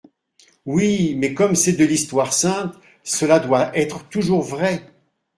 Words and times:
Oui, 0.65 1.13
mais 1.15 1.35
comme 1.35 1.53
c'est 1.53 1.73
de 1.73 1.85
l'histoire 1.85 2.33
sainte, 2.33 2.73
cela 3.03 3.37
doit 3.39 3.77
être 3.77 4.09
toujours 4.09 4.41
vrai. 4.41 4.83